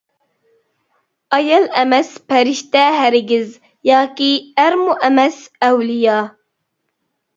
ئايال 1.37 1.67
ئەمەس 1.81 2.09
پەرىشتە 2.31 2.85
ھەرگىز، 3.01 3.53
ياكى 3.91 4.33
ئەرمۇ 4.65 4.97
ئەمەس 5.09 5.41
ئەۋلىيا. 5.69 6.17